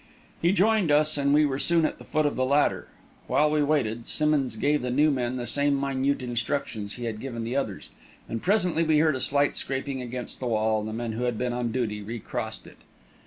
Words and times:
He 0.41 0.51
joined 0.51 0.89
us, 0.89 1.15
and 1.15 1.31
we 1.31 1.45
were 1.45 1.59
soon 1.59 1.85
at 1.85 1.99
the 1.99 2.03
foot 2.03 2.25
of 2.25 2.35
the 2.35 2.43
ladder. 2.43 2.87
While 3.27 3.51
we 3.51 3.61
waited, 3.61 4.07
Simmonds 4.07 4.55
gave 4.55 4.81
the 4.81 4.89
new 4.89 5.11
men 5.11 5.35
the 5.37 5.45
same 5.45 5.79
minute 5.79 6.23
instructions 6.23 6.95
he 6.95 7.03
had 7.05 7.19
given 7.19 7.43
the 7.43 7.55
others; 7.55 7.91
and 8.27 8.41
presently 8.41 8.81
we 8.83 8.97
heard 8.97 9.15
a 9.15 9.19
slight 9.19 9.55
scraping 9.55 10.01
against 10.01 10.39
the 10.39 10.47
wall, 10.47 10.79
and 10.79 10.89
the 10.89 10.93
men 10.93 11.11
who 11.11 11.25
had 11.25 11.37
been 11.37 11.53
on 11.53 11.71
duty 11.71 12.01
recrossed 12.01 12.65
it. 12.65 12.77